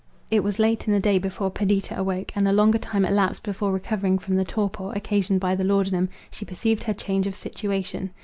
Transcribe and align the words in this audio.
It 0.31 0.43
was 0.43 0.57
late 0.57 0.87
in 0.87 0.93
the 0.93 0.99
day 0.99 1.19
before 1.19 1.51
Perdita 1.51 1.95
awoke, 1.95 2.31
and 2.35 2.47
a 2.47 2.51
longer 2.51 2.79
time 2.79 3.05
elapsed 3.05 3.43
before 3.43 3.71
recovering 3.71 4.17
from 4.17 4.35
the 4.35 4.43
torpor 4.43 4.91
occasioned 4.95 5.39
by 5.39 5.53
the 5.53 5.63
laudanum, 5.63 6.09
she 6.31 6.43
perceived 6.43 6.85
her 6.85 6.93
change 6.95 7.27
of 7.27 7.35
situation. 7.35 8.09